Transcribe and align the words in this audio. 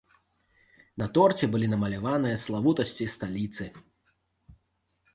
На 1.01 1.07
торце 1.17 1.45
былі 1.57 1.67
намаляваныя 1.75 2.41
славутасці 2.47 3.11
сталіцы. 3.19 3.73